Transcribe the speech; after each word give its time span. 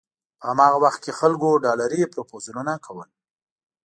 په 0.39 0.45
هماغه 0.51 0.77
وخت 0.85 0.99
کې 1.05 1.17
خلکو 1.19 1.61
ډالري 1.65 2.01
پروپوزلونه 2.13 2.73
کول. 2.85 3.09